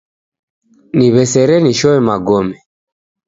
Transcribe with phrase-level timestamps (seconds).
[0.97, 2.57] Niw'esere nishoe magome